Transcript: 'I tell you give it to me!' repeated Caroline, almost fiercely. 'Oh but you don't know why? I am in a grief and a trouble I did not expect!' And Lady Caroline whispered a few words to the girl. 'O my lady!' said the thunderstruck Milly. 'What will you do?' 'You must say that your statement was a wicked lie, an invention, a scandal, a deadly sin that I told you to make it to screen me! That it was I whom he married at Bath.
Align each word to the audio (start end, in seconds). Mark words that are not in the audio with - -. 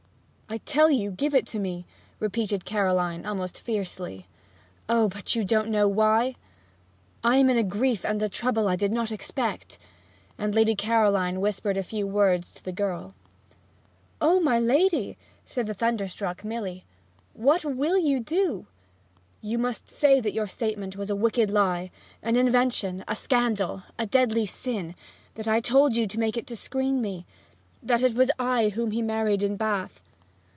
'I 0.53 0.57
tell 0.65 0.91
you 0.91 1.11
give 1.11 1.33
it 1.33 1.47
to 1.47 1.59
me!' 1.59 1.85
repeated 2.19 2.65
Caroline, 2.65 3.25
almost 3.25 3.57
fiercely. 3.61 4.27
'Oh 4.89 5.07
but 5.07 5.33
you 5.33 5.45
don't 5.45 5.69
know 5.69 5.87
why? 5.87 6.35
I 7.23 7.37
am 7.37 7.49
in 7.49 7.57
a 7.57 7.63
grief 7.63 8.03
and 8.03 8.21
a 8.21 8.27
trouble 8.27 8.67
I 8.67 8.75
did 8.75 8.91
not 8.91 9.13
expect!' 9.13 9.79
And 10.37 10.53
Lady 10.53 10.75
Caroline 10.75 11.39
whispered 11.39 11.77
a 11.77 11.83
few 11.83 12.05
words 12.05 12.51
to 12.51 12.63
the 12.65 12.73
girl. 12.73 13.13
'O 14.19 14.41
my 14.41 14.59
lady!' 14.59 15.17
said 15.45 15.67
the 15.67 15.73
thunderstruck 15.73 16.43
Milly. 16.43 16.83
'What 17.33 17.63
will 17.63 17.97
you 17.97 18.19
do?' 18.19 18.65
'You 19.39 19.57
must 19.57 19.89
say 19.89 20.19
that 20.19 20.33
your 20.33 20.47
statement 20.47 20.97
was 20.97 21.09
a 21.09 21.15
wicked 21.15 21.49
lie, 21.49 21.91
an 22.21 22.35
invention, 22.35 23.05
a 23.07 23.15
scandal, 23.15 23.83
a 23.97 24.05
deadly 24.05 24.45
sin 24.45 24.95
that 25.35 25.47
I 25.47 25.61
told 25.61 25.95
you 25.95 26.05
to 26.07 26.19
make 26.19 26.35
it 26.35 26.45
to 26.47 26.57
screen 26.57 27.01
me! 27.01 27.25
That 27.81 28.03
it 28.03 28.15
was 28.15 28.29
I 28.37 28.67
whom 28.67 28.91
he 28.91 29.01
married 29.01 29.43
at 29.45 29.57
Bath. 29.57 29.99